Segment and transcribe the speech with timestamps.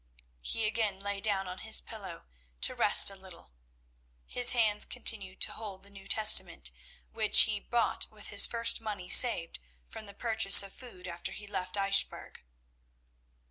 [0.41, 2.25] He again lay down on his pillow
[2.61, 3.51] to rest a little.
[4.25, 6.71] His hands continued to hold the New Testament,
[7.11, 11.31] which he had bought with his first money saved from the purchase of food after
[11.31, 12.41] he left Eichbourg.